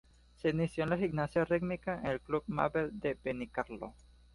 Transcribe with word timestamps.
Se 0.37 0.49
inició 0.49 0.83
en 0.85 0.89
la 0.89 0.97
gimnasia 0.97 1.45
rítmica 1.45 1.99
en 1.99 2.07
el 2.07 2.21
Club 2.21 2.41
Mabel 2.47 2.99
de 2.99 3.15
Benicarló. 3.23 3.93